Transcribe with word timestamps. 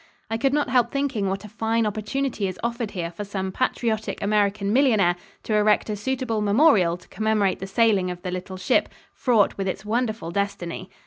I 0.31 0.37
could 0.39 0.51
not 0.51 0.69
help 0.71 0.89
thinking 0.91 1.29
what 1.29 1.45
a 1.45 1.47
fine 1.47 1.85
opportunity 1.85 2.47
is 2.47 2.59
offered 2.63 2.89
here 2.89 3.11
for 3.11 3.23
some 3.23 3.51
patriotic 3.51 4.19
American 4.23 4.73
millionaire 4.73 5.15
to 5.43 5.53
erect 5.55 5.91
a 5.91 5.95
suitable 5.95 6.41
memorial 6.41 6.97
to 6.97 7.07
commemorate 7.09 7.59
the 7.59 7.67
sailing 7.67 8.09
of 8.09 8.23
the 8.23 8.31
little 8.31 8.57
ship, 8.57 8.89
fraught 9.13 9.55
with 9.57 9.67
its 9.67 9.85
wonderful 9.85 10.31
destiny. 10.31 10.89